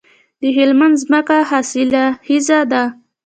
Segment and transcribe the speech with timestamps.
[0.41, 2.83] د هلمند ځمکې حاصلخیزه دي